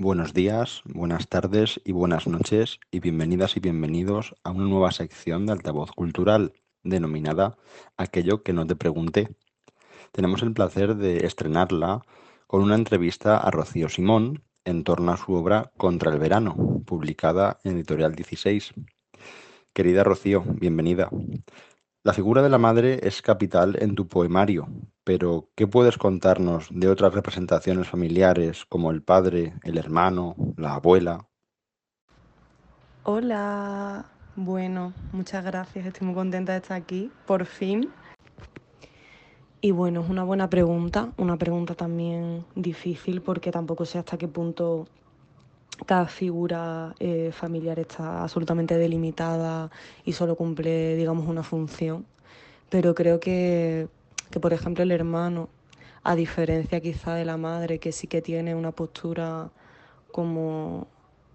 Buenos 0.00 0.32
días, 0.32 0.82
buenas 0.84 1.26
tardes 1.26 1.80
y 1.84 1.90
buenas 1.90 2.28
noches 2.28 2.78
y 2.92 3.00
bienvenidas 3.00 3.56
y 3.56 3.60
bienvenidos 3.60 4.36
a 4.44 4.52
una 4.52 4.62
nueva 4.62 4.92
sección 4.92 5.44
de 5.44 5.54
Altavoz 5.54 5.90
Cultural 5.90 6.52
denominada 6.84 7.58
Aquello 7.96 8.44
que 8.44 8.52
no 8.52 8.64
te 8.64 8.76
pregunté. 8.76 9.34
Tenemos 10.12 10.42
el 10.42 10.52
placer 10.52 10.94
de 10.94 11.26
estrenarla 11.26 12.02
con 12.46 12.62
una 12.62 12.76
entrevista 12.76 13.38
a 13.38 13.50
Rocío 13.50 13.88
Simón 13.88 14.44
en 14.64 14.84
torno 14.84 15.10
a 15.10 15.16
su 15.16 15.32
obra 15.32 15.72
Contra 15.76 16.12
el 16.12 16.20
Verano, 16.20 16.54
publicada 16.86 17.58
en 17.64 17.74
Editorial 17.74 18.14
16. 18.14 18.74
Querida 19.72 20.04
Rocío, 20.04 20.44
bienvenida. 20.46 21.10
La 22.04 22.12
figura 22.12 22.42
de 22.42 22.48
la 22.48 22.58
madre 22.58 23.00
es 23.02 23.20
capital 23.22 23.76
en 23.80 23.96
tu 23.96 24.06
poemario, 24.06 24.68
pero 25.02 25.50
¿qué 25.56 25.66
puedes 25.66 25.98
contarnos 25.98 26.68
de 26.70 26.88
otras 26.88 27.12
representaciones 27.12 27.88
familiares 27.88 28.64
como 28.66 28.92
el 28.92 29.02
padre, 29.02 29.54
el 29.64 29.76
hermano, 29.76 30.36
la 30.56 30.74
abuela? 30.74 31.28
Hola, 33.02 34.06
bueno, 34.36 34.92
muchas 35.10 35.44
gracias, 35.44 35.86
estoy 35.86 36.06
muy 36.06 36.14
contenta 36.14 36.52
de 36.52 36.58
estar 36.58 36.80
aquí, 36.80 37.10
por 37.26 37.44
fin. 37.46 37.90
Y 39.60 39.72
bueno, 39.72 40.02
es 40.02 40.08
una 40.08 40.22
buena 40.22 40.48
pregunta, 40.48 41.12
una 41.16 41.36
pregunta 41.36 41.74
también 41.74 42.44
difícil 42.54 43.22
porque 43.22 43.50
tampoco 43.50 43.84
sé 43.84 43.98
hasta 43.98 44.16
qué 44.16 44.28
punto 44.28 44.86
cada 45.86 46.06
figura 46.06 46.94
eh, 46.98 47.30
familiar 47.32 47.78
está 47.78 48.22
absolutamente 48.22 48.76
delimitada 48.76 49.70
y 50.04 50.12
solo 50.12 50.36
cumple, 50.36 50.96
digamos, 50.96 51.28
una 51.28 51.42
función. 51.42 52.06
Pero 52.70 52.94
creo 52.94 53.20
que, 53.20 53.88
que, 54.30 54.40
por 54.40 54.52
ejemplo, 54.52 54.82
el 54.82 54.90
hermano, 54.92 55.48
a 56.02 56.14
diferencia 56.14 56.80
quizá 56.80 57.14
de 57.14 57.24
la 57.24 57.36
madre, 57.36 57.78
que 57.78 57.92
sí 57.92 58.06
que 58.06 58.22
tiene 58.22 58.54
una 58.54 58.72
postura 58.72 59.50
como 60.12 60.86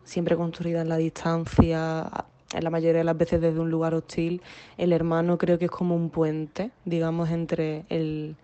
siempre 0.03 0.35
construida 0.35 0.81
en 0.81 0.89
la 0.89 0.97
distancia, 0.97 2.09
en 2.53 2.63
la 2.63 2.69
mayoría 2.69 2.99
de 2.99 3.03
las 3.03 3.17
veces 3.17 3.41
desde 3.41 3.59
un 3.59 3.71
lugar 3.71 3.93
hostil, 3.95 4.41
el 4.77 4.93
hermano 4.93 5.37
creo 5.37 5.57
que 5.57 5.65
es 5.65 5.71
como 5.71 5.95
un 5.95 6.09
puente, 6.09 6.71
digamos, 6.85 7.29
entre 7.29 7.85
el, 7.89 8.35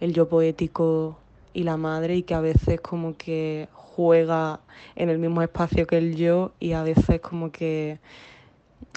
el 0.00 0.12
yo 0.12 0.28
poético 0.28 1.18
y 1.54 1.64
la 1.64 1.76
madre 1.76 2.16
y 2.16 2.22
que 2.22 2.34
a 2.34 2.40
veces 2.40 2.80
como 2.80 3.16
que 3.16 3.68
juega 3.72 4.60
en 4.96 5.10
el 5.10 5.18
mismo 5.18 5.42
espacio 5.42 5.86
que 5.86 5.98
el 5.98 6.16
yo 6.16 6.52
y 6.60 6.72
a 6.72 6.82
veces 6.82 7.20
como 7.20 7.52
que 7.52 7.98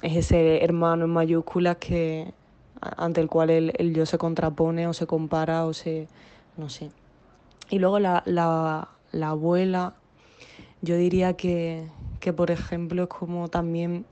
es 0.01 0.15
ese 0.15 0.63
hermano 0.63 1.05
en 1.05 1.11
mayúsculas 1.11 1.77
que 1.77 2.33
ante 2.81 3.21
el 3.21 3.27
cual 3.27 3.49
el, 3.49 3.73
el 3.77 3.93
yo 3.93 4.05
se 4.05 4.17
contrapone 4.17 4.87
o 4.87 4.93
se 4.93 5.07
compara 5.07 5.65
o 5.65 5.73
se 5.73 6.07
no 6.57 6.69
sé. 6.69 6.91
Y 7.69 7.79
luego 7.79 7.99
la, 7.99 8.23
la, 8.25 8.89
la 9.11 9.29
abuela 9.29 9.95
yo 10.81 10.95
diría 10.97 11.33
que, 11.33 11.87
que 12.19 12.31
por 12.31 12.51
ejemplo 12.51 13.03
es 13.03 13.09
como 13.09 13.49
también 13.49 14.05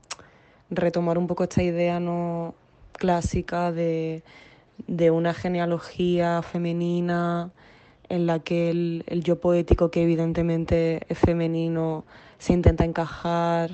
retomar 0.70 1.18
un 1.18 1.26
poco 1.26 1.44
esta 1.44 1.62
idea 1.62 2.00
no 2.00 2.54
clásica 2.92 3.72
de, 3.72 4.22
de 4.86 5.10
una 5.10 5.34
genealogía 5.34 6.42
femenina 6.42 7.52
en 8.08 8.26
la 8.26 8.38
que 8.38 8.70
el, 8.70 9.04
el, 9.06 9.22
yo 9.22 9.40
poético, 9.40 9.90
que 9.90 10.02
evidentemente 10.02 11.02
es 11.08 11.18
femenino, 11.18 12.04
se 12.38 12.52
intenta 12.52 12.84
encajar, 12.84 13.70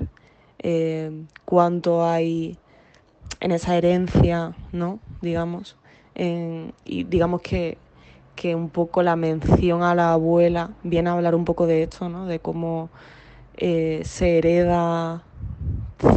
eh, 0.59 1.11
cuánto 1.45 2.07
hay 2.07 2.59
en 3.41 3.53
esa 3.53 3.77
herencia, 3.77 4.55
¿no? 4.73 4.99
Digamos. 5.23 5.77
En, 6.15 6.75
y 6.85 7.05
digamos 7.05 7.41
que, 7.41 7.79
que 8.37 8.55
un 8.55 8.69
poco 8.69 9.03
la 9.03 9.17
mención 9.17 9.83
a 9.83 9.95
la 9.95 10.13
abuela 10.13 10.71
viene 10.83 11.11
a 11.11 11.15
hablar 11.15 11.35
un 11.35 11.45
poco 11.45 11.67
de 11.67 11.83
esto, 11.85 12.09
¿no? 12.09 12.27
De 12.27 12.41
cómo 12.41 12.91
eh, 13.57 14.03
se 14.05 14.39
hereda 14.39 15.23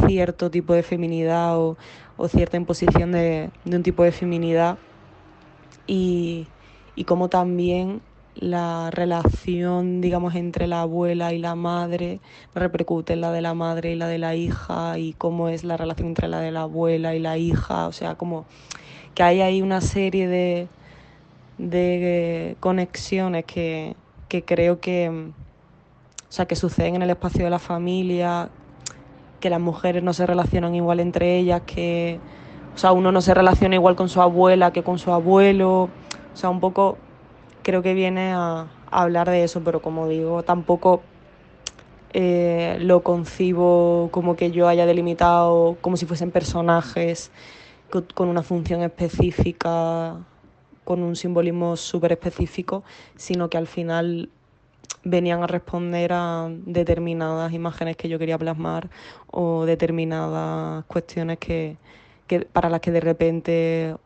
cierto 0.06 0.50
tipo 0.50 0.74
de 0.74 0.82
feminidad 0.82 1.58
o, 1.58 1.76
o 2.16 2.28
cierta 2.28 2.56
imposición 2.56 3.12
de, 3.12 3.50
de, 3.64 3.76
un 3.76 3.82
tipo 3.82 4.02
de 4.02 4.12
feminidad 4.12 4.78
y, 5.86 6.46
y 6.96 7.04
cómo 7.04 7.28
también 7.28 8.00
la 8.36 8.90
relación, 8.90 10.00
digamos, 10.00 10.34
entre 10.34 10.66
la 10.66 10.82
abuela 10.82 11.32
y 11.32 11.38
la 11.38 11.54
madre 11.54 12.20
repercute 12.54 13.12
en 13.12 13.20
la 13.20 13.30
de 13.30 13.40
la 13.40 13.54
madre 13.54 13.92
y 13.92 13.96
la 13.96 14.08
de 14.08 14.18
la 14.18 14.34
hija 14.34 14.98
y 14.98 15.12
cómo 15.12 15.48
es 15.48 15.64
la 15.64 15.76
relación 15.76 16.08
entre 16.08 16.28
la 16.28 16.40
de 16.40 16.50
la 16.50 16.62
abuela 16.62 17.14
y 17.14 17.20
la 17.20 17.38
hija, 17.38 17.86
o 17.86 17.92
sea, 17.92 18.16
como 18.16 18.44
que 19.14 19.22
hay 19.22 19.40
ahí 19.40 19.62
una 19.62 19.80
serie 19.80 20.26
de, 20.26 20.68
de 21.58 22.56
conexiones 22.58 23.44
que, 23.44 23.94
que 24.28 24.44
creo 24.44 24.80
que, 24.80 25.08
o 25.08 26.32
sea, 26.32 26.46
que 26.46 26.56
suceden 26.56 26.96
en 26.96 27.02
el 27.02 27.10
espacio 27.10 27.44
de 27.44 27.50
la 27.50 27.60
familia, 27.60 28.50
que 29.38 29.50
las 29.50 29.60
mujeres 29.60 30.02
no 30.02 30.12
se 30.12 30.26
relacionan 30.26 30.74
igual 30.74 30.98
entre 30.98 31.38
ellas, 31.38 31.62
que, 31.66 32.18
o 32.74 32.78
sea, 32.78 32.90
uno 32.90 33.12
no 33.12 33.20
se 33.20 33.32
relaciona 33.34 33.76
igual 33.76 33.94
con 33.94 34.08
su 34.08 34.20
abuela 34.20 34.72
que 34.72 34.82
con 34.82 34.98
su 34.98 35.12
abuelo, 35.12 35.90
o 36.34 36.36
sea, 36.36 36.50
un 36.50 36.60
poco 36.60 36.98
creo 37.62 37.82
que 37.82 37.94
viene 37.94 38.32
a, 38.32 38.66
hablar 38.90 39.30
de 39.30 39.44
eso, 39.44 39.62
pero 39.64 39.80
como 39.80 40.08
digo, 40.08 40.42
tampoco 40.42 41.02
eh, 42.12 42.76
lo 42.80 43.02
concibo 43.02 44.08
como 44.12 44.36
que 44.36 44.50
yo 44.52 44.68
haya 44.68 44.86
delimitado 44.86 45.76
como 45.80 45.96
si 45.96 46.06
fuesen 46.06 46.30
personajes 46.30 47.32
con, 47.90 48.06
con 48.14 48.28
una 48.28 48.42
función 48.42 48.82
específica, 48.82 50.16
con 50.84 51.02
un 51.02 51.16
simbolismo 51.16 51.76
súper 51.76 52.12
específico, 52.12 52.84
sino 53.16 53.48
que 53.48 53.58
al 53.58 53.66
final 53.66 54.28
venían 55.02 55.42
a 55.42 55.46
responder 55.46 56.12
a 56.12 56.48
determinadas 56.66 57.52
imágenes 57.52 57.96
que 57.96 58.08
yo 58.08 58.18
quería 58.18 58.38
plasmar 58.38 58.90
o 59.30 59.64
determinadas 59.64 60.84
cuestiones 60.86 61.38
que, 61.38 61.76
que 62.26 62.40
para 62.40 62.68
las 62.70 62.80
que 62.80 62.90
de 62.90 63.00
repente 63.00 63.96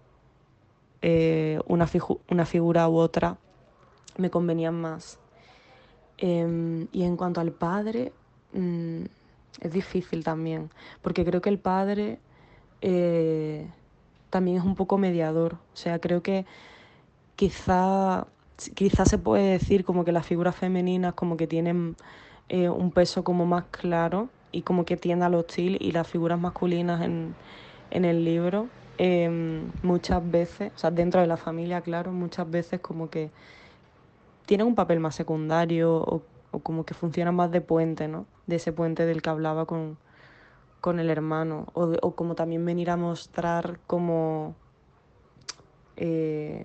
eh, 1.02 1.60
una, 1.66 1.88
una 2.28 2.46
figura 2.46 2.88
u 2.88 2.96
otra 2.96 3.36
me 4.16 4.30
convenían 4.30 4.80
más. 4.80 5.18
Eh, 6.18 6.86
y 6.92 7.02
en 7.04 7.16
cuanto 7.16 7.40
al 7.40 7.52
padre, 7.52 8.12
mmm, 8.52 9.04
es 9.60 9.72
difícil 9.72 10.24
también, 10.24 10.70
porque 11.02 11.24
creo 11.24 11.40
que 11.40 11.48
el 11.48 11.58
padre 11.58 12.18
eh, 12.80 13.66
también 14.30 14.58
es 14.58 14.64
un 14.64 14.74
poco 14.74 14.98
mediador. 14.98 15.54
O 15.54 15.76
sea, 15.76 15.98
creo 15.98 16.22
que 16.22 16.46
quizá, 17.36 18.26
quizá 18.74 19.04
se 19.04 19.18
puede 19.18 19.50
decir 19.50 19.84
como 19.84 20.04
que 20.04 20.12
las 20.12 20.26
figuras 20.26 20.56
femeninas 20.56 21.14
como 21.14 21.36
que 21.36 21.46
tienen 21.46 21.96
eh, 22.48 22.68
un 22.68 22.90
peso 22.90 23.24
como 23.24 23.46
más 23.46 23.64
claro 23.70 24.28
y 24.52 24.62
como 24.62 24.84
que 24.84 24.96
tiende 24.96 25.24
al 25.24 25.34
hostil 25.34 25.76
y 25.80 25.92
las 25.92 26.06
figuras 26.08 26.38
masculinas 26.38 27.02
en, 27.02 27.34
en 27.90 28.04
el 28.04 28.24
libro 28.24 28.68
eh, 28.98 29.62
muchas 29.82 30.28
veces, 30.30 30.72
o 30.74 30.78
sea, 30.78 30.90
dentro 30.90 31.20
de 31.20 31.26
la 31.26 31.36
familia, 31.36 31.80
claro, 31.80 32.12
muchas 32.12 32.50
veces 32.50 32.80
como 32.80 33.10
que 33.10 33.30
tienen 34.46 34.66
un 34.66 34.74
papel 34.74 35.00
más 35.00 35.14
secundario 35.14 35.96
o, 35.96 36.22
o 36.50 36.58
como 36.60 36.84
que 36.84 36.94
funcionan 36.94 37.34
más 37.36 37.50
de 37.50 37.60
puente, 37.60 38.08
¿no? 38.08 38.26
De 38.46 38.56
ese 38.56 38.72
puente 38.72 39.06
del 39.06 39.22
que 39.22 39.30
hablaba 39.30 39.66
con, 39.66 39.98
con 40.80 41.00
el 41.00 41.10
hermano. 41.10 41.66
O, 41.74 41.92
o, 42.02 42.14
como 42.14 42.34
también 42.34 42.64
venir 42.64 42.90
a 42.90 42.96
mostrar 42.96 43.78
como 43.86 44.54
eh, 45.96 46.64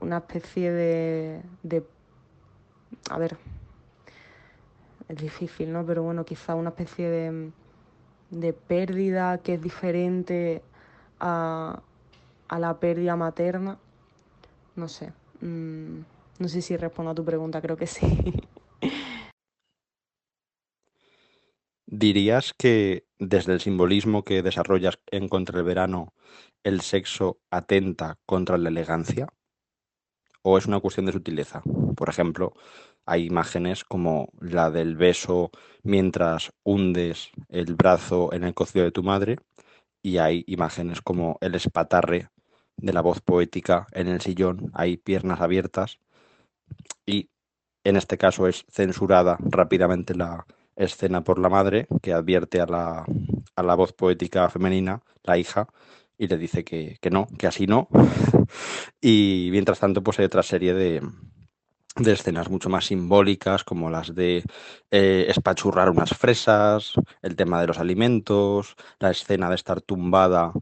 una 0.00 0.18
especie 0.18 0.72
de, 0.72 1.42
de, 1.62 1.84
A 3.10 3.18
ver, 3.18 3.36
es 5.08 5.16
difícil, 5.16 5.72
¿no? 5.72 5.84
Pero 5.84 6.02
bueno, 6.02 6.24
quizá 6.24 6.54
una 6.54 6.70
especie 6.70 7.08
de, 7.08 7.50
de 8.30 8.52
pérdida 8.52 9.38
que 9.38 9.54
es 9.54 9.62
diferente 9.62 10.62
a, 11.20 11.82
a 12.48 12.58
la 12.58 12.80
pérdida 12.80 13.16
materna. 13.16 13.78
No 14.76 14.88
sé. 14.88 15.12
Mmm 15.40 16.00
no 16.38 16.48
sé 16.48 16.62
si 16.62 16.76
respondo 16.76 17.10
a 17.10 17.14
tu 17.14 17.24
pregunta, 17.24 17.60
creo 17.60 17.76
que 17.76 17.86
sí. 17.86 18.06
¿Dirías 21.86 22.54
que 22.56 23.06
desde 23.18 23.54
el 23.54 23.60
simbolismo 23.60 24.22
que 24.22 24.42
desarrollas 24.42 25.00
en 25.10 25.28
Contra 25.28 25.58
el 25.58 25.64
Verano, 25.64 26.12
el 26.62 26.80
sexo 26.82 27.40
atenta 27.50 28.18
contra 28.24 28.58
la 28.58 28.68
elegancia? 28.68 29.26
¿O 30.42 30.58
es 30.58 30.66
una 30.66 30.80
cuestión 30.80 31.06
de 31.06 31.12
sutileza? 31.12 31.62
Por 31.96 32.08
ejemplo, 32.08 32.52
hay 33.04 33.24
imágenes 33.26 33.84
como 33.84 34.28
la 34.38 34.70
del 34.70 34.96
beso 34.96 35.50
mientras 35.82 36.52
hundes 36.62 37.30
el 37.48 37.74
brazo 37.74 38.32
en 38.32 38.44
el 38.44 38.54
cocido 38.54 38.84
de 38.84 38.92
tu 38.92 39.02
madre 39.02 39.38
y 40.02 40.18
hay 40.18 40.44
imágenes 40.46 41.00
como 41.02 41.38
el 41.40 41.54
espatarre 41.54 42.30
de 42.76 42.92
la 42.92 43.00
voz 43.00 43.20
poética 43.20 43.86
en 43.92 44.08
el 44.08 44.20
sillón, 44.20 44.70
hay 44.74 44.96
piernas 44.96 45.40
abiertas 45.40 45.98
y 47.06 47.30
en 47.84 47.96
este 47.96 48.18
caso 48.18 48.46
es 48.46 48.64
censurada 48.70 49.36
rápidamente 49.40 50.14
la 50.14 50.46
escena 50.76 51.22
por 51.24 51.38
la 51.38 51.48
madre 51.48 51.88
que 52.02 52.12
advierte 52.12 52.60
a 52.60 52.66
la, 52.66 53.04
a 53.56 53.62
la 53.62 53.74
voz 53.74 53.92
poética 53.92 54.48
femenina, 54.48 55.02
la 55.24 55.38
hija, 55.38 55.68
y 56.16 56.28
le 56.28 56.36
dice 56.36 56.64
que, 56.64 56.98
que 57.00 57.10
no, 57.10 57.26
que 57.38 57.46
así 57.46 57.66
no. 57.66 57.88
y 59.00 59.48
mientras 59.50 59.80
tanto, 59.80 60.02
pues 60.02 60.18
hay 60.18 60.26
otra 60.26 60.42
serie 60.42 60.74
de, 60.74 61.02
de 61.98 62.12
escenas 62.12 62.48
mucho 62.48 62.68
más 62.68 62.86
simbólicas, 62.86 63.64
como 63.64 63.90
las 63.90 64.14
de 64.14 64.44
eh, 64.90 65.26
espachurrar 65.28 65.90
unas 65.90 66.10
fresas, 66.10 66.94
el 67.22 67.36
tema 67.36 67.60
de 67.60 67.66
los 67.66 67.78
alimentos, 67.78 68.76
la 68.98 69.10
escena 69.10 69.48
de 69.48 69.56
estar 69.56 69.80
tumbada 69.80 70.52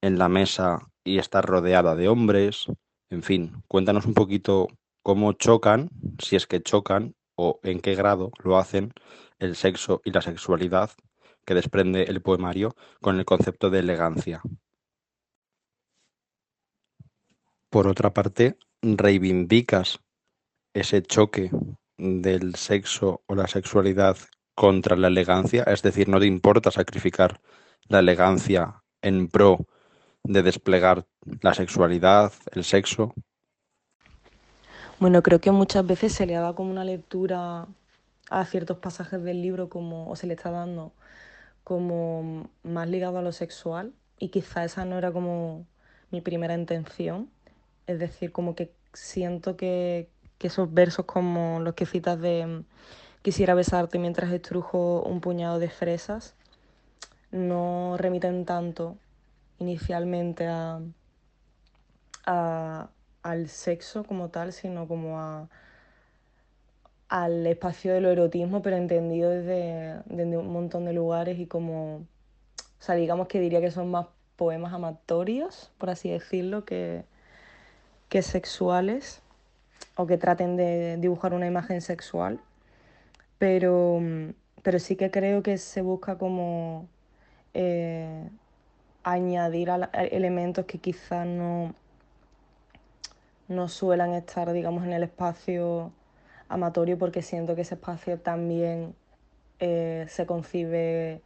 en 0.00 0.18
la 0.18 0.28
mesa 0.28 0.88
y 1.04 1.18
estar 1.18 1.44
rodeada 1.44 1.94
de 1.94 2.08
hombres. 2.08 2.66
En 3.10 3.22
fin, 3.22 3.62
cuéntanos 3.68 4.06
un 4.06 4.14
poquito 4.14 4.68
cómo 5.02 5.32
chocan, 5.34 5.90
si 6.18 6.36
es 6.36 6.46
que 6.46 6.62
chocan, 6.62 7.14
o 7.36 7.60
en 7.62 7.80
qué 7.80 7.94
grado 7.94 8.30
lo 8.42 8.56
hacen 8.56 8.92
el 9.38 9.56
sexo 9.56 10.00
y 10.04 10.10
la 10.10 10.22
sexualidad 10.22 10.90
que 11.44 11.54
desprende 11.54 12.04
el 12.04 12.22
poemario 12.22 12.74
con 13.00 13.18
el 13.18 13.24
concepto 13.24 13.70
de 13.70 13.80
elegancia. 13.80 14.40
Por 17.70 17.86
otra 17.86 18.14
parte, 18.14 18.58
reivindicas 18.80 20.00
ese 20.76 21.02
choque 21.02 21.50
del 21.96 22.54
sexo 22.54 23.22
o 23.26 23.34
la 23.34 23.46
sexualidad 23.46 24.18
contra 24.54 24.96
la 24.96 25.08
elegancia, 25.08 25.62
es 25.64 25.82
decir, 25.82 26.08
no 26.08 26.20
te 26.20 26.26
importa 26.26 26.70
sacrificar 26.70 27.40
la 27.88 28.00
elegancia 28.00 28.82
en 29.00 29.28
pro 29.28 29.66
de 30.22 30.42
desplegar 30.42 31.06
la 31.40 31.54
sexualidad, 31.54 32.32
el 32.52 32.64
sexo. 32.64 33.14
Bueno, 34.98 35.22
creo 35.22 35.40
que 35.40 35.50
muchas 35.50 35.86
veces 35.86 36.12
se 36.12 36.26
le 36.26 36.36
ha 36.36 36.40
dado 36.40 36.54
como 36.54 36.70
una 36.70 36.84
lectura 36.84 37.66
a 38.28 38.44
ciertos 38.44 38.78
pasajes 38.78 39.22
del 39.22 39.40
libro 39.40 39.68
como, 39.68 40.10
o 40.10 40.16
se 40.16 40.26
le 40.26 40.34
está 40.34 40.50
dando 40.50 40.92
como 41.64 42.50
más 42.62 42.88
ligado 42.88 43.18
a 43.18 43.22
lo 43.22 43.32
sexual 43.32 43.92
y 44.18 44.28
quizá 44.28 44.64
esa 44.64 44.84
no 44.84 44.98
era 44.98 45.10
como 45.12 45.66
mi 46.10 46.20
primera 46.20 46.54
intención. 46.54 47.30
Es 47.86 47.98
decir, 47.98 48.32
como 48.32 48.54
que 48.54 48.72
siento 48.92 49.56
que, 49.56 50.08
que 50.38 50.48
esos 50.48 50.72
versos 50.72 51.04
como 51.06 51.60
los 51.60 51.74
que 51.74 51.86
citas 51.86 52.20
de 52.20 52.46
mm, 52.46 52.64
quisiera 53.22 53.54
besarte 53.54 53.98
mientras 53.98 54.32
estrujo 54.32 55.02
un 55.02 55.20
puñado 55.20 55.58
de 55.58 55.68
fresas 55.68 56.34
no 57.30 57.96
remiten 57.98 58.44
tanto 58.44 58.96
inicialmente 59.58 60.46
a, 60.46 60.80
al 63.22 63.48
sexo 63.48 64.04
como 64.04 64.28
tal, 64.28 64.52
sino 64.52 64.86
como 64.86 65.18
a, 65.18 65.48
al 67.08 67.46
espacio 67.46 67.92
del 67.94 68.04
erotismo, 68.06 68.62
pero 68.62 68.76
entendido 68.76 69.30
desde, 69.30 70.02
desde, 70.06 70.36
un 70.36 70.52
montón 70.52 70.84
de 70.84 70.92
lugares 70.92 71.38
y 71.38 71.46
como, 71.46 71.96
o 71.96 72.06
sea, 72.78 72.94
digamos 72.94 73.28
que 73.28 73.40
diría 73.40 73.60
que 73.60 73.70
son 73.70 73.90
más 73.90 74.06
poemas 74.36 74.72
amatorios, 74.72 75.72
por 75.78 75.90
así 75.90 76.10
decirlo, 76.10 76.64
que, 76.64 77.04
que 78.08 78.22
sexuales 78.22 79.22
o 79.96 80.06
que 80.06 80.18
traten 80.18 80.56
de 80.56 80.96
dibujar 80.98 81.34
una 81.34 81.46
imagen 81.46 81.80
sexual, 81.80 82.40
pero, 83.38 84.00
pero 84.62 84.78
sí 84.78 84.96
que 84.96 85.10
creo 85.10 85.42
que 85.42 85.58
se 85.58 85.82
busca 85.82 86.18
como 86.18 86.88
eh, 87.54 88.28
añadir 89.02 89.70
elementos 89.94 90.66
que 90.66 90.78
quizás 90.78 91.26
no, 91.26 91.74
no 93.48 93.68
suelan 93.68 94.14
estar, 94.14 94.52
digamos, 94.52 94.84
en 94.84 94.92
el 94.92 95.02
espacio 95.04 95.92
amatorio, 96.48 96.98
porque 96.98 97.22
siento 97.22 97.54
que 97.54 97.62
ese 97.62 97.74
espacio 97.74 98.18
también 98.18 98.94
eh, 99.60 100.06
se 100.08 100.26
concibe 100.26 101.22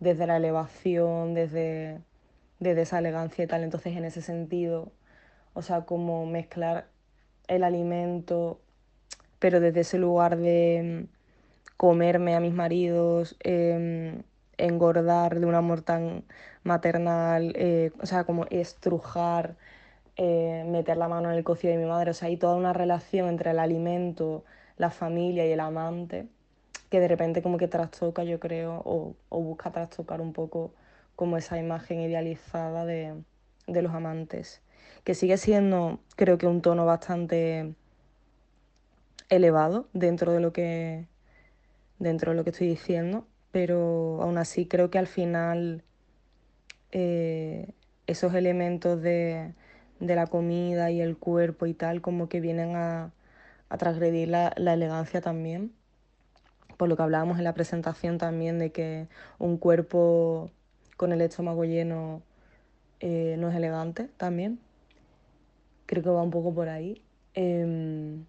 desde 0.00 0.26
la 0.26 0.36
elevación, 0.36 1.34
desde, 1.34 2.00
desde 2.60 2.82
esa 2.82 2.98
elegancia 2.98 3.44
y 3.44 3.46
tal. 3.46 3.64
Entonces, 3.64 3.96
en 3.96 4.04
ese 4.04 4.22
sentido, 4.22 4.92
o 5.54 5.62
sea, 5.62 5.82
como 5.82 6.26
mezclar 6.26 6.86
el 7.48 7.64
alimento, 7.64 8.60
pero 9.38 9.60
desde 9.60 9.80
ese 9.80 9.98
lugar 9.98 10.36
de 10.36 11.08
mm, 11.08 11.14
comerme 11.76 12.34
a 12.36 12.40
mis 12.40 12.54
maridos, 12.54 13.36
em, 13.40 14.22
engordar 14.58 15.40
de 15.40 15.46
un 15.46 15.54
amor 15.54 15.82
tan 15.82 16.24
maternal, 16.62 17.52
eh, 17.56 17.92
o 18.00 18.06
sea, 18.06 18.24
como 18.24 18.46
estrujar, 18.50 19.56
eh, 20.16 20.64
meter 20.68 20.96
la 20.96 21.08
mano 21.08 21.30
en 21.30 21.36
el 21.36 21.44
cocido 21.44 21.72
de 21.74 21.80
mi 21.80 21.88
madre, 21.88 22.10
o 22.12 22.14
sea, 22.14 22.28
hay 22.28 22.36
toda 22.36 22.56
una 22.56 22.72
relación 22.72 23.28
entre 23.28 23.50
el 23.50 23.58
alimento, 23.58 24.44
la 24.76 24.90
familia 24.90 25.46
y 25.46 25.52
el 25.52 25.60
amante, 25.60 26.26
que 26.90 27.00
de 27.00 27.08
repente 27.08 27.42
como 27.42 27.58
que 27.58 27.68
trastoca, 27.68 28.24
yo 28.24 28.40
creo, 28.40 28.82
o, 28.84 29.14
o 29.28 29.40
busca 29.40 29.70
trastocar 29.72 30.20
un 30.20 30.32
poco 30.32 30.72
como 31.16 31.36
esa 31.36 31.58
imagen 31.58 32.00
idealizada 32.00 32.86
de, 32.86 33.14
de 33.66 33.82
los 33.82 33.92
amantes 33.94 34.62
que 35.04 35.14
sigue 35.14 35.36
siendo, 35.36 36.00
creo 36.16 36.38
que 36.38 36.46
un 36.46 36.62
tono 36.62 36.86
bastante 36.86 37.74
elevado 39.28 39.88
dentro 39.92 40.32
de 40.32 40.40
lo 40.40 40.52
que 40.52 41.06
dentro 41.98 42.32
de 42.32 42.36
lo 42.36 42.44
que 42.44 42.50
estoy 42.50 42.68
diciendo, 42.68 43.26
pero 43.52 44.20
aún 44.22 44.38
así 44.38 44.66
creo 44.66 44.90
que 44.90 44.98
al 44.98 45.06
final 45.06 45.84
eh, 46.92 47.68
esos 48.06 48.34
elementos 48.34 49.00
de, 49.02 49.54
de, 50.00 50.14
la 50.14 50.26
comida 50.26 50.90
y 50.90 51.00
el 51.00 51.16
cuerpo 51.16 51.66
y 51.66 51.74
tal 51.74 52.00
como 52.02 52.28
que 52.28 52.40
vienen 52.40 52.76
a, 52.76 53.12
a 53.68 53.78
transgredir 53.78 54.28
la, 54.28 54.52
la, 54.56 54.74
elegancia 54.74 55.20
también, 55.20 55.72
por 56.76 56.88
lo 56.88 56.96
que 56.96 57.02
hablábamos 57.02 57.38
en 57.38 57.44
la 57.44 57.54
presentación 57.54 58.18
también 58.18 58.58
de 58.58 58.72
que 58.72 59.08
un 59.38 59.56
cuerpo 59.58 60.50
con 60.96 61.12
el 61.12 61.20
estómago 61.20 61.64
lleno 61.64 62.22
eh, 63.00 63.36
no 63.38 63.48
es 63.50 63.56
elegante 63.56 64.08
también 64.16 64.58
creo 65.94 66.02
que 66.02 66.10
va 66.10 66.22
un 66.22 66.30
poco 66.30 66.52
por 66.54 66.68
ahí. 66.68 67.02
Em, 67.34 68.24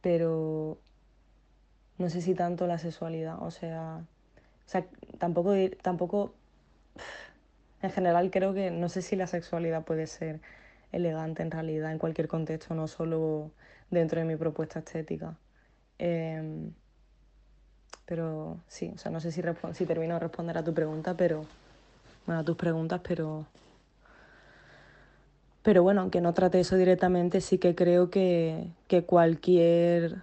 pero 0.00 0.78
no 1.98 2.08
sé 2.10 2.22
si 2.22 2.34
tanto 2.34 2.66
la 2.66 2.78
sexualidad, 2.78 3.42
o 3.42 3.50
sea, 3.50 4.02
o 4.66 4.68
sea 4.68 4.86
tampoco, 5.18 5.54
tampoco, 5.82 6.34
en 7.82 7.90
general 7.90 8.30
creo 8.30 8.54
que 8.54 8.70
no 8.70 8.88
sé 8.88 9.02
si 9.02 9.16
la 9.16 9.26
sexualidad 9.26 9.84
puede 9.84 10.06
ser 10.06 10.40
elegante 10.92 11.42
en 11.42 11.50
realidad, 11.50 11.92
en 11.92 11.98
cualquier 11.98 12.28
contexto, 12.28 12.74
no 12.74 12.88
solo 12.88 13.50
dentro 13.90 14.20
de 14.20 14.26
mi 14.26 14.36
propuesta 14.36 14.78
estética. 14.80 15.36
Eh, 15.98 16.70
pero 18.06 18.58
sí, 18.68 18.90
o 18.94 18.98
sea, 18.98 19.12
no 19.12 19.20
sé 19.20 19.30
si, 19.32 19.42
si 19.74 19.86
termino 19.86 20.14
de 20.14 20.20
responder 20.20 20.56
a 20.56 20.64
tu 20.64 20.72
pregunta, 20.72 21.14
pero, 21.14 21.44
bueno, 22.26 22.40
a 22.40 22.44
tus 22.44 22.56
preguntas, 22.56 23.02
pero 23.06 23.46
pero 25.68 25.82
bueno, 25.82 26.00
aunque 26.00 26.22
no 26.22 26.32
trate 26.32 26.60
eso 26.60 26.76
directamente, 26.76 27.42
sí 27.42 27.58
que 27.58 27.74
creo 27.74 28.08
que, 28.08 28.70
que 28.86 29.04
cualquier 29.04 30.22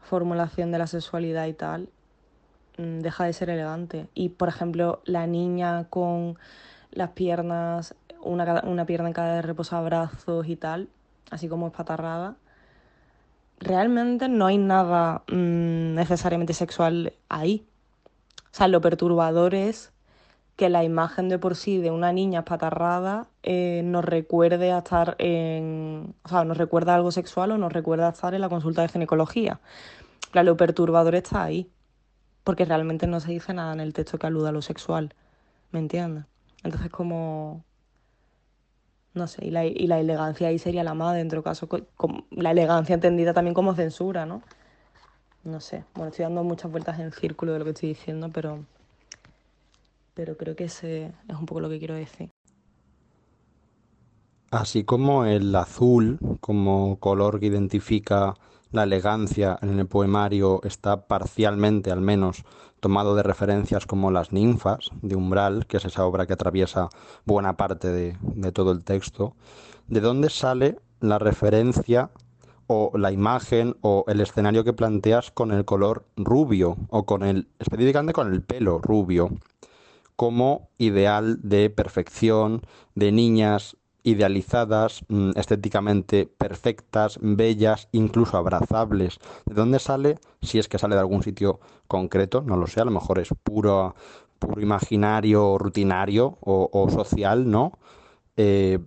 formulación 0.00 0.72
de 0.72 0.78
la 0.78 0.86
sexualidad 0.86 1.44
y 1.48 1.52
tal 1.52 1.90
mm, 2.78 3.00
deja 3.00 3.26
de 3.26 3.34
ser 3.34 3.50
elegante. 3.50 4.08
Y 4.14 4.30
por 4.30 4.48
ejemplo, 4.48 5.02
la 5.04 5.26
niña 5.26 5.84
con 5.90 6.38
las 6.92 7.10
piernas, 7.10 7.94
una, 8.22 8.62
una 8.64 8.86
pierna 8.86 9.08
en 9.08 9.12
cada 9.12 9.42
reposabrazos 9.42 10.48
y 10.48 10.56
tal, 10.56 10.88
así 11.30 11.46
como 11.46 11.66
espatarrada, 11.66 12.36
realmente 13.58 14.30
no 14.30 14.46
hay 14.46 14.56
nada 14.56 15.24
mmm, 15.28 15.92
necesariamente 15.94 16.54
sexual 16.54 17.12
ahí. 17.28 17.66
O 18.46 18.54
sea, 18.56 18.66
lo 18.66 18.80
perturbador 18.80 19.54
es 19.54 19.92
que 20.56 20.68
la 20.68 20.84
imagen 20.84 21.28
de 21.28 21.38
por 21.38 21.56
sí 21.56 21.78
de 21.78 21.90
una 21.90 22.12
niña 22.12 22.40
espatarrada 22.40 23.28
eh, 23.42 23.82
nos 23.84 24.04
recuerde 24.04 24.72
a 24.72 24.78
estar 24.78 25.16
en. 25.18 26.14
O 26.22 26.28
sea, 26.28 26.44
nos 26.44 26.58
recuerda 26.58 26.94
algo 26.94 27.12
sexual 27.12 27.52
o 27.52 27.58
nos 27.58 27.72
recuerda 27.72 28.08
a 28.08 28.10
estar 28.10 28.34
en 28.34 28.42
la 28.42 28.48
consulta 28.48 28.82
de 28.82 28.88
ginecología. 28.88 29.60
Claro, 30.30 30.50
lo 30.50 30.56
perturbador 30.56 31.14
está 31.14 31.42
ahí, 31.42 31.70
porque 32.44 32.64
realmente 32.64 33.06
no 33.06 33.20
se 33.20 33.32
dice 33.32 33.54
nada 33.54 33.72
en 33.72 33.80
el 33.80 33.94
texto 33.94 34.18
que 34.18 34.26
aluda 34.26 34.50
a 34.50 34.52
lo 34.52 34.62
sexual. 34.62 35.14
¿Me 35.72 35.78
entiendes? 35.78 36.24
Entonces, 36.62 36.90
como. 36.90 37.64
No 39.14 39.26
sé, 39.26 39.46
y 39.46 39.50
la, 39.50 39.64
y 39.64 39.86
la 39.86 39.98
elegancia 39.98 40.48
ahí 40.48 40.58
sería 40.58 40.84
la 40.84 40.94
más, 40.94 41.16
dentro 41.16 41.42
caso, 41.42 41.68
la 42.30 42.52
elegancia 42.52 42.94
entendida 42.94 43.32
también 43.32 43.54
como 43.54 43.74
censura, 43.74 44.24
¿no? 44.24 44.42
No 45.42 45.58
sé, 45.60 45.84
bueno, 45.94 46.10
estoy 46.10 46.24
dando 46.24 46.44
muchas 46.44 46.70
vueltas 46.70 46.98
en 47.00 47.12
círculo 47.12 47.52
de 47.52 47.58
lo 47.58 47.64
que 47.64 47.70
estoy 47.70 47.88
diciendo, 47.88 48.30
pero 48.32 48.64
pero 50.14 50.36
creo 50.36 50.56
que 50.56 50.64
ese 50.64 51.12
es 51.28 51.36
un 51.36 51.46
poco 51.46 51.60
lo 51.60 51.68
que 51.68 51.78
quiero 51.78 51.94
decir. 51.94 52.30
Así 54.50 54.82
como 54.82 55.24
el 55.26 55.54
azul, 55.54 56.18
como 56.40 56.98
color 56.98 57.38
que 57.38 57.46
identifica 57.46 58.34
la 58.72 58.82
elegancia 58.82 59.58
en 59.62 59.78
el 59.78 59.86
poemario, 59.86 60.60
está 60.64 61.06
parcialmente 61.06 61.90
al 61.90 62.00
menos 62.00 62.44
tomado 62.80 63.14
de 63.14 63.22
referencias 63.22 63.86
como 63.86 64.10
las 64.10 64.32
ninfas 64.32 64.90
de 65.02 65.14
Umbral, 65.14 65.66
que 65.66 65.76
es 65.76 65.84
esa 65.84 66.04
obra 66.04 66.26
que 66.26 66.32
atraviesa 66.32 66.88
buena 67.24 67.56
parte 67.56 67.92
de, 67.92 68.52
todo 68.52 68.72
el 68.72 68.82
texto, 68.82 69.34
¿de 69.86 70.00
dónde 70.00 70.30
sale 70.30 70.78
la 71.00 71.18
referencia 71.18 72.10
o 72.66 72.90
la 72.96 73.12
imagen 73.12 73.76
o 73.82 74.04
el 74.08 74.20
escenario 74.20 74.64
que 74.64 74.72
planteas 74.72 75.30
con 75.30 75.52
el 75.52 75.64
color 75.64 76.06
rubio 76.16 76.76
o 76.88 77.04
con 77.04 77.24
el 77.24 77.48
específicamente 77.58 78.12
con 78.12 78.32
el 78.32 78.42
pelo 78.42 78.78
rubio 78.78 79.30
como 80.20 80.68
ideal 80.76 81.38
de 81.42 81.70
perfección, 81.70 82.60
de 82.94 83.10
niñas 83.10 83.78
idealizadas, 84.02 85.02
mm, 85.08 85.30
estéticamente 85.34 86.26
perfectas, 86.26 87.18
bellas, 87.22 87.88
incluso 87.92 88.36
abrazables. 88.36 89.18
¿De 89.46 89.54
dónde 89.54 89.78
sale? 89.78 90.18
Si 90.42 90.58
es 90.58 90.68
que 90.68 90.78
sale 90.78 90.94
de 90.94 91.00
algún 91.00 91.22
sitio 91.22 91.60
concreto, 91.88 92.42
no 92.42 92.58
lo 92.58 92.66
sé, 92.66 92.82
a 92.82 92.84
lo 92.84 92.90
mejor 92.90 93.18
es 93.18 93.30
puro, 93.42 93.94
puro 94.38 94.60
imaginario, 94.60 95.56
rutinario 95.56 96.36
o, 96.42 96.86
social, 96.90 97.50
¿no? 97.50 97.78
Eh, 98.36 98.78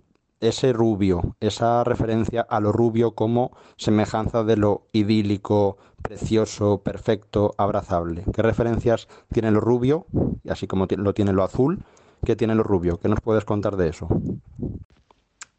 ese 0.48 0.72
rubio, 0.72 1.36
esa 1.40 1.84
referencia 1.84 2.42
a 2.42 2.60
lo 2.60 2.72
rubio 2.72 3.14
como 3.14 3.56
semejanza 3.76 4.44
de 4.44 4.56
lo 4.56 4.82
idílico, 4.92 5.78
precioso, 6.02 6.82
perfecto, 6.82 7.54
abrazable. 7.56 8.24
¿Qué 8.32 8.42
referencias 8.42 9.08
tiene 9.32 9.50
lo 9.50 9.60
rubio? 9.60 10.06
Así 10.48 10.66
como 10.66 10.86
lo 10.88 11.14
tiene 11.14 11.32
lo 11.32 11.42
azul, 11.42 11.82
¿qué 12.24 12.36
tiene 12.36 12.54
lo 12.54 12.62
rubio? 12.62 12.98
¿Qué 12.98 13.08
nos 13.08 13.20
puedes 13.20 13.44
contar 13.44 13.76
de 13.76 13.88
eso? 13.88 14.08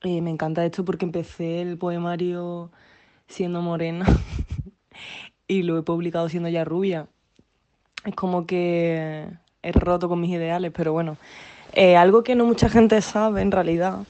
Eh, 0.04 0.22
me 0.22 0.30
encanta 0.30 0.66
esto 0.66 0.86
porque 0.86 1.06
empecé 1.06 1.62
el 1.62 1.78
poemario 1.78 2.70
siendo 3.28 3.62
morena 3.62 4.06
y 5.48 5.64
lo 5.64 5.78
he 5.78 5.82
publicado 5.82 6.30
siendo 6.30 6.50
ya 6.50 6.64
rubia. 6.64 7.08
Es 8.06 8.14
como 8.14 8.46
que 8.46 9.28
he 9.64 9.72
roto 9.72 10.08
con 10.08 10.22
mis 10.22 10.32
ideales, 10.32 10.72
pero 10.76 10.94
bueno. 10.94 11.18
Algo 11.98 12.24
que 12.24 12.36
no 12.36 12.46
mucha 12.46 12.70
gente 12.70 13.02
sabe 13.02 13.42
en 13.42 13.52
realidad, 13.52 14.06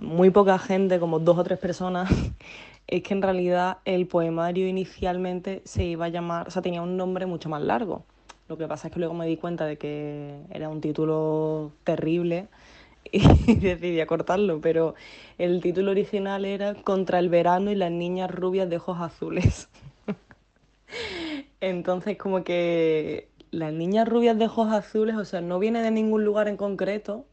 muy 0.00 0.30
poca 0.30 0.58
gente, 0.58 0.98
como 0.98 1.18
dos 1.18 1.38
o 1.38 1.44
tres 1.44 1.58
personas, 1.58 2.10
es 2.86 3.02
que 3.02 3.14
en 3.14 3.22
realidad 3.22 3.78
el 3.84 4.06
poemario 4.06 4.68
inicialmente 4.68 5.62
se 5.64 5.84
iba 5.84 6.06
a 6.06 6.08
llamar, 6.08 6.48
o 6.48 6.50
sea, 6.50 6.62
tenía 6.62 6.82
un 6.82 6.96
nombre 6.96 7.26
mucho 7.26 7.48
más 7.48 7.62
largo. 7.62 8.04
Lo 8.48 8.58
que 8.58 8.68
pasa 8.68 8.88
es 8.88 8.94
que 8.94 9.00
luego 9.00 9.14
me 9.14 9.26
di 9.26 9.36
cuenta 9.36 9.64
de 9.64 9.78
que 9.78 10.38
era 10.50 10.68
un 10.68 10.80
título 10.80 11.72
terrible 11.82 12.48
y 13.12 13.54
decidí 13.54 14.00
acortarlo, 14.00 14.60
pero 14.60 14.94
el 15.38 15.62
título 15.62 15.92
original 15.92 16.44
era 16.44 16.74
Contra 16.74 17.18
el 17.18 17.30
verano 17.30 17.70
y 17.70 17.74
las 17.74 17.90
niñas 17.90 18.30
rubias 18.30 18.68
de 18.68 18.76
ojos 18.76 18.98
azules. 19.00 19.68
Entonces 21.60 22.18
como 22.18 22.44
que 22.44 23.28
las 23.50 23.72
niñas 23.72 24.08
rubias 24.08 24.38
de 24.38 24.46
ojos 24.46 24.72
azules, 24.72 25.16
o 25.16 25.24
sea, 25.24 25.40
no 25.40 25.58
viene 25.58 25.80
de 25.82 25.90
ningún 25.90 26.24
lugar 26.24 26.48
en 26.48 26.56
concreto, 26.56 27.24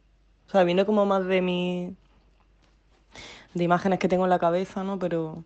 o 0.51 0.53
sea, 0.53 0.63
viene 0.65 0.86
como 0.86 1.05
más 1.05 1.25
de 1.25 1.41
mi... 1.41 1.96
de 3.53 3.63
imágenes 3.63 4.00
que 4.00 4.08
tengo 4.08 4.25
en 4.25 4.29
la 4.29 4.39
cabeza, 4.39 4.84
¿no? 4.84 5.00
Pero 5.00 5.43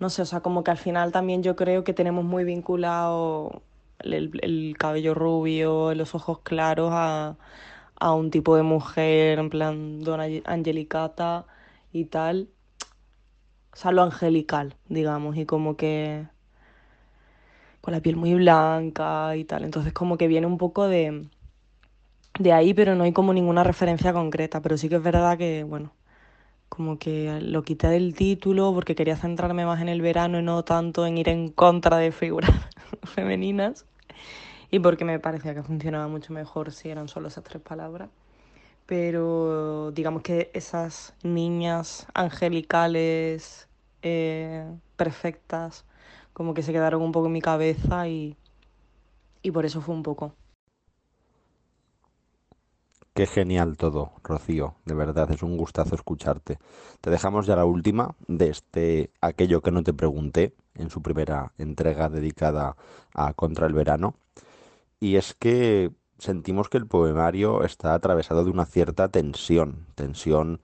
no 0.00 0.10
sé, 0.10 0.22
o 0.22 0.26
sea, 0.26 0.40
como 0.40 0.64
que 0.64 0.70
al 0.70 0.78
final 0.78 1.12
también 1.12 1.42
yo 1.42 1.56
creo 1.56 1.84
que 1.84 1.94
tenemos 1.94 2.24
muy 2.24 2.44
vinculado 2.44 3.62
el, 4.00 4.38
el 4.42 4.76
cabello 4.78 5.14
rubio, 5.14 5.94
los 5.94 6.14
ojos 6.14 6.40
claros 6.40 6.90
a 6.92 7.36
a 8.00 8.14
un 8.14 8.30
tipo 8.30 8.56
de 8.56 8.62
mujer, 8.64 9.38
en 9.38 9.50
plan 9.50 10.00
Dona 10.02 10.26
Angelicata 10.46 11.46
y 11.92 12.06
tal. 12.06 12.48
O 13.72 13.76
sea, 13.76 13.92
lo 13.92 14.02
angelical, 14.02 14.76
digamos, 14.88 15.36
y 15.36 15.46
como 15.46 15.76
que 15.76 16.26
con 17.80 17.92
la 17.94 18.00
piel 18.00 18.16
muy 18.16 18.34
blanca 18.34 19.36
y 19.36 19.44
tal. 19.44 19.64
Entonces 19.64 19.92
como 19.92 20.16
que 20.18 20.28
viene 20.28 20.46
un 20.46 20.58
poco 20.58 20.86
de, 20.88 21.28
de 22.40 22.52
ahí, 22.52 22.74
pero 22.74 22.94
no 22.96 23.04
hay 23.04 23.12
como 23.12 23.32
ninguna 23.34 23.64
referencia 23.64 24.12
concreta. 24.12 24.62
Pero 24.62 24.76
sí 24.78 24.88
que 24.88 24.96
es 24.96 25.02
verdad 25.04 25.38
que, 25.38 25.64
bueno, 25.64 25.94
como 26.68 26.98
que 26.98 27.40
lo 27.42 27.62
quité 27.64 27.88
del 27.88 28.14
título 28.14 28.72
porque 28.74 28.94
quería 28.96 29.16
centrarme 29.16 29.66
más 29.66 29.80
en 29.82 29.88
el 29.90 30.02
verano 30.02 30.40
y 30.40 30.42
no 30.44 30.64
tanto 30.64 31.06
en 31.06 31.18
ir 31.18 31.28
en 31.30 31.50
contra 31.50 31.98
de 31.98 32.12
figuras 32.12 32.52
femeninas 33.04 33.86
y 34.70 34.80
porque 34.80 35.04
me 35.04 35.18
parecía 35.20 35.54
que 35.54 35.62
funcionaba 35.62 36.08
mucho 36.08 36.32
mejor 36.32 36.72
si 36.72 36.90
eran 36.90 37.08
solo 37.08 37.28
esas 37.28 37.44
tres 37.44 37.62
palabras. 37.62 38.10
Pero 38.86 39.92
digamos 39.92 40.22
que 40.22 40.50
esas 40.54 41.14
niñas 41.24 42.06
angelicales, 42.14 43.68
eh, 44.02 44.66
perfectas, 44.96 45.84
como 46.34 46.54
que 46.54 46.62
se 46.62 46.72
quedaron 46.72 47.02
un 47.02 47.12
poco 47.12 47.26
en 47.28 47.32
mi 47.32 47.42
cabeza 47.42 48.08
y, 48.08 48.36
y 49.42 49.50
por 49.50 49.66
eso 49.66 49.80
fue 49.80 49.94
un 49.94 50.02
poco. 50.02 50.34
Qué 53.14 53.26
genial 53.26 53.76
todo, 53.76 54.12
Rocío. 54.22 54.76
De 54.84 54.94
verdad, 54.94 55.30
es 55.32 55.42
un 55.42 55.56
gustazo 55.56 55.94
escucharte. 55.94 56.58
Te 57.00 57.10
dejamos 57.10 57.46
ya 57.46 57.56
la 57.56 57.64
última 57.64 58.14
de 58.28 58.48
este 58.50 59.10
aquello 59.20 59.62
que 59.62 59.72
no 59.72 59.82
te 59.82 59.92
pregunté 59.92 60.54
en 60.74 60.90
su 60.90 61.02
primera 61.02 61.52
entrega 61.58 62.08
dedicada 62.08 62.76
a 63.12 63.34
Contra 63.34 63.66
el 63.66 63.72
Verano 63.72 64.14
y 65.00 65.16
es 65.16 65.34
que 65.34 65.90
sentimos 66.18 66.68
que 66.68 66.78
el 66.78 66.86
poemario 66.86 67.64
está 67.64 67.94
atravesado 67.94 68.44
de 68.44 68.50
una 68.50 68.66
cierta 68.66 69.08
tensión, 69.08 69.86
tensión 69.96 70.60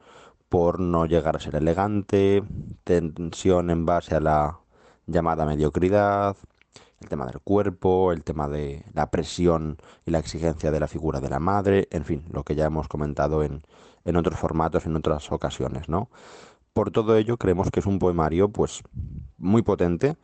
por 0.48 0.78
no 0.78 1.06
llegar 1.06 1.36
a 1.36 1.40
ser 1.40 1.56
elegante, 1.56 2.44
tensión 2.84 3.70
en 3.70 3.86
base 3.86 4.14
a 4.14 4.20
la 4.20 4.60
llamada 5.06 5.46
mediocridad, 5.46 6.36
el 7.00 7.08
tema 7.08 7.26
del 7.26 7.40
cuerpo, 7.40 8.12
el 8.12 8.24
tema 8.24 8.48
de 8.48 8.84
la 8.94 9.10
presión 9.10 9.76
y 10.04 10.10
la 10.10 10.18
exigencia 10.18 10.70
de 10.70 10.80
la 10.80 10.88
figura 10.88 11.20
de 11.20 11.28
la 11.28 11.38
madre, 11.38 11.88
en 11.90 12.04
fin, 12.04 12.24
lo 12.30 12.44
que 12.44 12.54
ya 12.54 12.66
hemos 12.66 12.88
comentado 12.88 13.42
en, 13.42 13.62
en 14.04 14.16
otros 14.16 14.38
formatos, 14.38 14.86
en 14.86 14.96
otras 14.96 15.30
ocasiones, 15.30 15.88
¿no? 15.88 16.08
Por 16.72 16.90
todo 16.90 17.16
ello, 17.16 17.36
creemos 17.36 17.70
que 17.70 17.80
es 17.80 17.86
un 17.86 17.98
poemario, 17.98 18.50
pues, 18.50 18.82
muy 19.38 19.62
potente, 19.62 20.16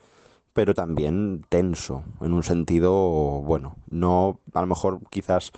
pero 0.52 0.74
también 0.74 1.44
tenso, 1.48 2.04
en 2.20 2.32
un 2.32 2.42
sentido, 2.42 2.92
bueno, 3.42 3.76
no 3.88 4.40
a 4.52 4.60
lo 4.60 4.66
mejor 4.66 5.00
quizás 5.10 5.50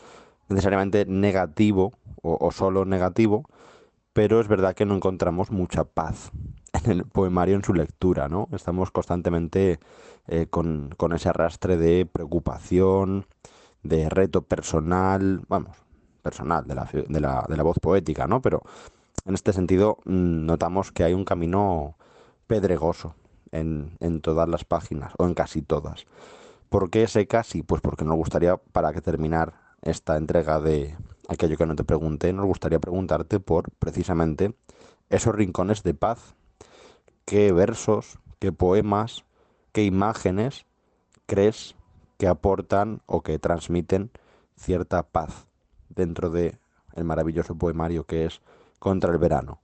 necesariamente 0.49 1.04
negativo 1.06 1.92
o, 2.23 2.50
solo 2.52 2.85
negativo, 2.85 3.44
pero 4.12 4.40
es 4.40 4.49
verdad 4.49 4.75
que 4.75 4.87
no 4.87 4.94
encontramos 4.94 5.50
mucha 5.50 5.85
paz 5.85 6.30
en 6.84 6.98
el 6.98 7.04
poemario 7.04 7.56
en 7.56 7.64
su 7.64 7.74
lectura, 7.74 8.28
¿no? 8.28 8.48
Estamos 8.52 8.90
constantemente 8.90 9.78
eh, 10.26 10.46
con, 10.48 10.94
con, 10.96 11.12
ese 11.12 11.28
arrastre 11.28 11.76
de 11.76 12.06
preocupación, 12.06 13.26
de 13.82 14.08
reto 14.08 14.42
personal, 14.42 15.42
vamos, 15.48 15.76
personal, 16.22 16.66
de 16.66 16.74
la, 16.74 16.88
de 16.92 17.20
la, 17.20 17.44
de 17.48 17.56
la 17.56 17.62
voz 17.62 17.78
poética, 17.80 18.26
¿no? 18.26 18.40
Pero 18.40 18.62
en 19.24 19.34
este 19.34 19.52
sentido 19.52 19.98
mm, 20.04 20.46
notamos 20.46 20.92
que 20.92 21.04
hay 21.04 21.14
un 21.14 21.24
camino 21.24 21.96
pedregoso 22.46 23.14
en, 23.54 24.20
todas 24.20 24.48
las 24.48 24.64
páginas, 24.64 25.12
o 25.18 25.26
en 25.26 25.34
casi 25.34 25.62
todas. 25.62 26.06
¿Por 26.68 26.90
qué 26.90 27.04
ese 27.04 27.26
casi? 27.26 27.62
Pues 27.62 27.80
porque 27.80 28.04
nos 28.04 28.16
gustaría, 28.16 28.56
para 28.56 28.92
que 28.92 29.00
terminar 29.00 29.54
esta 29.82 30.16
entrega 30.16 30.60
de 30.60 30.96
aquello 31.28 31.56
que 31.56 31.66
no 31.66 31.76
te 31.76 31.84
pregunté, 31.84 32.32
nos 32.32 32.46
gustaría 32.46 32.80
preguntarte 32.80 33.38
por 33.38 33.70
precisamente 33.78 34.54
esos 35.08 35.34
rincones 35.34 35.82
de 35.82 35.94
paz. 35.94 36.34
¿Qué 37.25 37.52
versos, 37.52 38.19
qué 38.38 38.52
poemas, 38.52 39.25
qué 39.73 39.85
imágenes 39.85 40.66
crees 41.26 41.75
que 42.19 42.26
aportan 42.26 43.00
o 43.07 43.23
que 43.23 43.38
transmiten 43.38 44.11
cierta 44.57 45.02
paz 45.02 45.47
dentro 45.88 46.31
de 46.31 46.59
el 46.95 47.04
maravilloso 47.04 47.57
poemario 47.57 48.04
que 48.04 48.26
es 48.26 48.40
Contra 48.78 49.12
el 49.12 49.19
verano? 49.19 49.62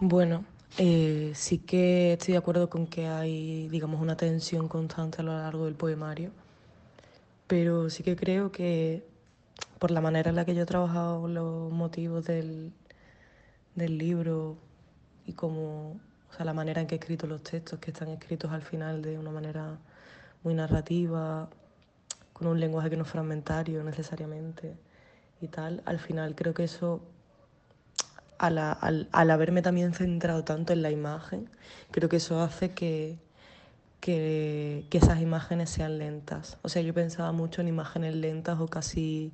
Bueno, 0.00 0.44
eh, 0.76 1.32
sí 1.34 1.58
que 1.58 2.12
estoy 2.12 2.32
de 2.32 2.38
acuerdo 2.38 2.68
con 2.68 2.86
que 2.86 3.06
hay, 3.06 3.68
digamos, 3.68 4.02
una 4.02 4.16
tensión 4.16 4.68
constante 4.68 5.22
a 5.22 5.24
lo 5.24 5.32
largo 5.32 5.64
del 5.64 5.74
poemario, 5.74 6.30
pero 7.46 7.88
sí 7.88 8.02
que 8.02 8.16
creo 8.16 8.52
que 8.52 9.06
por 9.78 9.90
la 9.90 10.02
manera 10.02 10.28
en 10.28 10.36
la 10.36 10.44
que 10.44 10.54
yo 10.54 10.62
he 10.62 10.66
trabajado 10.66 11.26
los 11.26 11.72
motivos 11.72 12.26
del, 12.26 12.72
del 13.74 13.96
libro 13.96 14.58
y 15.26 15.32
como, 15.34 15.92
o 16.30 16.34
sea, 16.36 16.44
la 16.44 16.52
manera 16.52 16.80
en 16.80 16.86
que 16.86 16.94
he 16.96 16.98
escrito 16.98 17.26
los 17.26 17.42
textos, 17.42 17.78
que 17.78 17.90
están 17.90 18.08
escritos 18.08 18.50
al 18.52 18.62
final 18.62 19.02
de 19.02 19.18
una 19.18 19.30
manera 19.30 19.78
muy 20.42 20.54
narrativa, 20.54 21.48
con 22.32 22.46
un 22.48 22.60
lenguaje 22.60 22.90
que 22.90 22.96
no 22.96 23.04
es 23.04 23.10
fragmentario 23.10 23.84
necesariamente 23.84 24.74
y 25.40 25.48
tal, 25.48 25.82
al 25.84 25.98
final 25.98 26.34
creo 26.34 26.54
que 26.54 26.64
eso 26.64 27.02
al, 28.40 29.30
haberme 29.30 29.62
también 29.62 29.92
centrado 29.92 30.44
tanto 30.44 30.72
en 30.72 30.82
la 30.82 30.90
imagen, 30.90 31.50
creo 31.90 32.08
que 32.08 32.16
eso 32.16 32.40
hace 32.40 32.70
que, 32.72 33.18
que, 34.00 34.86
esas 34.90 35.20
imágenes 35.20 35.70
sean 35.70 35.98
lentas. 35.98 36.58
O 36.62 36.68
sea, 36.68 36.82
yo 36.82 36.94
pensaba 36.94 37.32
mucho 37.32 37.60
en 37.60 37.68
imágenes 37.68 38.14
lentas 38.14 38.58
o 38.60 38.68
casi 38.68 39.32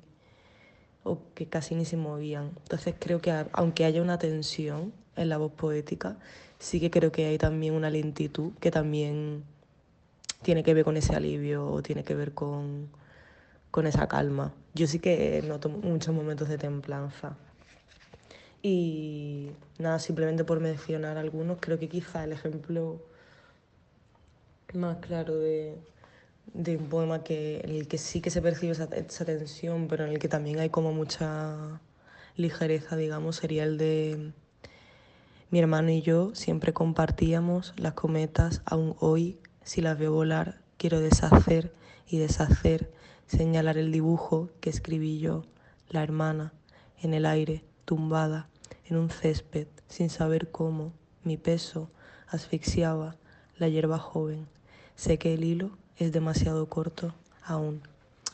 o 1.07 1.19
que 1.33 1.47
casi 1.47 1.75
ni 1.75 1.85
se 1.85 1.97
movían. 1.97 2.51
Entonces 2.63 2.95
creo 2.99 3.21
que 3.21 3.31
aunque 3.53 3.85
haya 3.85 4.01
una 4.01 4.19
tensión 4.19 4.93
en 5.15 5.29
la 5.29 5.37
voz 5.37 5.51
poética, 5.51 6.17
sí 6.59 6.79
que 6.79 6.91
creo 6.91 7.11
que 7.11 7.25
hay 7.25 7.37
también 7.37 7.73
una 7.73 7.89
lentitud 7.89 8.51
que 8.59 8.71
también 8.71 9.43
tiene 10.41 10.63
que 10.63 10.73
ver 10.73 10.83
con 10.83 10.97
ese 10.97 11.15
alivio 11.15 11.67
o 11.67 11.81
tiene 11.81 12.03
que 12.03 12.15
ver 12.15 12.33
con, 12.33 12.89
con 13.71 13.87
esa 13.87 14.07
calma. 14.07 14.53
Yo 14.73 14.87
sí 14.87 14.99
que 14.99 15.43
noto 15.47 15.69
muchos 15.69 16.13
momentos 16.13 16.49
de 16.49 16.57
templanza. 16.57 17.35
Y 18.61 19.51
nada, 19.79 19.99
simplemente 19.99 20.43
por 20.43 20.59
mencionar 20.59 21.17
algunos, 21.17 21.57
creo 21.59 21.79
que 21.79 21.87
quizá 21.87 22.23
el 22.23 22.33
ejemplo 22.33 22.99
más 24.73 24.97
claro 24.97 25.37
de, 25.37 25.77
un 26.53 26.89
poema 26.89 27.23
que, 27.23 27.61
en 27.63 27.71
el 27.71 27.87
que 27.87 27.97
sí 27.97 28.21
que 28.21 28.29
se 28.29 28.41
percibe 28.41 28.71
esa, 28.71 28.85
esa, 28.85 29.25
tensión, 29.25 29.87
pero 29.87 30.05
en 30.05 30.11
el 30.11 30.19
que 30.19 30.27
también 30.27 30.59
hay 30.59 30.69
como 30.69 30.93
mucha 30.93 31.81
ligereza, 32.35 32.95
digamos, 32.95 33.37
sería 33.37 33.63
el 33.63 33.77
de 33.77 34.31
mi 35.49 35.59
hermano 35.59 35.91
y 35.91 36.01
yo 36.01 36.35
siempre 36.35 36.73
compartíamos 36.73 37.73
las 37.77 37.93
cometas, 37.93 38.61
aún 38.65 38.95
hoy, 38.99 39.39
si 39.63 39.81
las 39.81 39.97
veo 39.97 40.11
volar, 40.11 40.61
quiero 40.77 40.99
deshacer 40.99 41.71
y 42.07 42.17
deshacer, 42.17 42.91
señalar 43.27 43.77
el 43.77 43.91
dibujo 43.91 44.49
que 44.61 44.69
escribí 44.69 45.19
yo, 45.19 45.45
la 45.89 46.03
hermana, 46.03 46.53
en 47.01 47.13
el 47.13 47.25
aire, 47.25 47.63
tumbada, 47.85 48.49
en 48.85 48.97
un 48.97 49.09
césped, 49.09 49.67
sin 49.87 50.09
saber 50.09 50.51
cómo, 50.51 50.93
mi 51.23 51.37
peso 51.37 51.89
asfixiaba 52.27 53.15
la 53.57 53.69
hierba 53.69 53.99
joven. 53.99 54.47
Sé 54.95 55.17
que 55.17 55.33
el 55.33 55.43
hilo 55.43 55.77
es 55.97 56.11
demasiado 56.11 56.67
corto 56.67 57.13
aún. 57.43 57.81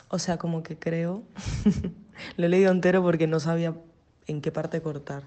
O 0.08 0.18
sea, 0.18 0.36
como 0.36 0.62
que 0.62 0.78
creo, 0.78 1.22
lo 2.36 2.46
he 2.46 2.48
leído 2.48 2.70
entero 2.70 3.02
porque 3.02 3.26
no 3.26 3.40
sabía 3.40 3.74
en 4.26 4.40
qué 4.40 4.52
parte 4.52 4.80
cortar, 4.80 5.24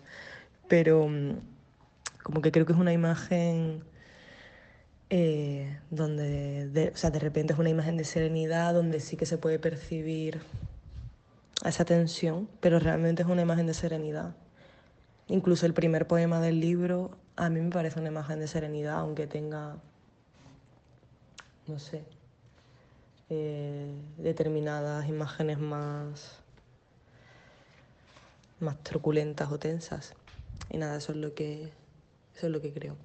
pero 0.67 1.07
mm, 1.07 1.33
como 2.23 2.41
que 2.41 2.51
creo 2.51 2.65
que 2.65 2.73
es 2.73 2.79
una 2.79 2.93
imagen 2.93 3.83
eh, 5.09 5.79
donde, 5.89 6.67
de, 6.67 6.89
o 6.89 6.97
sea, 6.97 7.11
de 7.11 7.19
repente 7.19 7.53
es 7.53 7.59
una 7.59 7.69
imagen 7.69 7.97
de 7.97 8.03
serenidad, 8.03 8.73
donde 8.73 8.99
sí 8.99 9.17
que 9.17 9.25
se 9.25 9.37
puede 9.37 9.59
percibir 9.59 10.41
esa 11.65 11.85
tensión, 11.85 12.49
pero 12.59 12.79
realmente 12.79 13.23
es 13.23 13.27
una 13.27 13.41
imagen 13.41 13.67
de 13.67 13.73
serenidad. 13.73 14.35
Incluso 15.27 15.65
el 15.65 15.73
primer 15.73 16.07
poema 16.07 16.39
del 16.39 16.59
libro 16.59 17.17
a 17.35 17.49
mí 17.49 17.61
me 17.61 17.69
parece 17.69 17.99
una 17.99 18.09
imagen 18.09 18.39
de 18.39 18.47
serenidad, 18.47 18.99
aunque 18.99 19.27
tenga, 19.27 19.77
no 21.67 21.79
sé, 21.79 22.03
eh, 23.29 23.91
determinadas 24.17 25.07
imágenes 25.07 25.59
más, 25.59 26.39
más 28.59 28.81
truculentas 28.83 29.51
o 29.51 29.59
tensas. 29.59 30.13
Y 30.69 30.77
nada, 30.77 30.97
eso 30.97 31.11
es 31.11 31.17
lo 31.17 31.33
que, 31.33 31.71
eso 32.35 32.47
es 32.47 32.51
lo 32.51 32.61
que 32.61 32.73
creo. 32.73 32.95